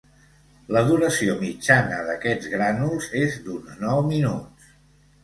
La 0.75 0.81
duració 0.85 1.35
mitjana 1.41 1.99
d'aquests 2.07 2.49
grànuls 2.53 3.11
és 3.21 3.37
d'uns 3.45 3.77
nou 3.85 4.03
minuts. 4.09 4.73